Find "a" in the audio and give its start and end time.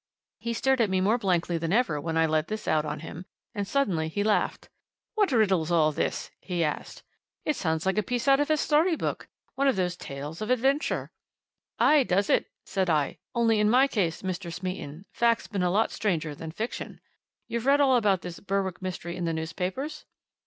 7.99-8.01, 8.49-8.57, 15.61-15.69